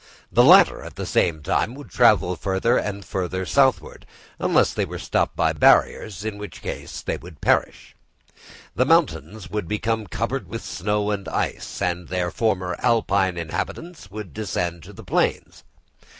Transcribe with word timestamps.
The 0.31 0.43
latter, 0.43 0.81
at 0.81 0.95
the 0.95 1.05
same 1.05 1.43
time 1.43 1.75
would 1.75 1.91
travel 1.91 2.35
further 2.35 2.75
and 2.75 3.05
further 3.05 3.45
southward, 3.45 4.07
unless 4.39 4.73
they 4.73 4.83
were 4.83 4.97
stopped 4.97 5.35
by 5.35 5.53
barriers, 5.53 6.25
in 6.25 6.39
which 6.39 6.63
case 6.63 7.03
they 7.03 7.17
would 7.17 7.39
perish. 7.39 7.95
The 8.73 8.87
mountains 8.87 9.51
would 9.51 9.67
become 9.67 10.07
covered 10.07 10.47
with 10.47 10.65
snow 10.65 11.11
and 11.11 11.27
ice, 11.29 11.83
and 11.83 12.07
their 12.07 12.31
former 12.31 12.75
Alpine 12.79 13.37
inhabitants 13.37 14.09
would 14.09 14.33
descend 14.33 14.81
to 14.85 14.93
the 14.93 15.03
plains. 15.03 15.63